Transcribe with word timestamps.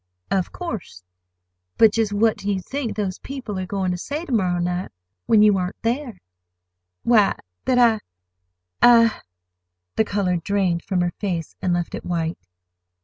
"Of 0.31 0.51
course. 0.51 1.03
But—just 1.77 2.11
what 2.11 2.35
do 2.37 2.51
you 2.51 2.59
think 2.59 2.95
these 2.95 3.19
people 3.19 3.59
are 3.59 3.67
going 3.67 3.91
to 3.91 3.99
say 3.99 4.25
to 4.25 4.31
morrow 4.31 4.57
night, 4.57 4.89
when 5.27 5.43
you 5.43 5.59
aren't 5.59 5.79
there?" 5.83 6.17
"Why, 7.03 7.35
that 7.65 7.77
I—I—" 7.77 9.21
The 9.97 10.03
color 10.03 10.37
drained 10.37 10.83
from 10.85 11.01
her 11.01 11.13
face 11.19 11.55
and 11.61 11.71
left 11.71 11.93
it 11.93 12.03
white. 12.03 12.39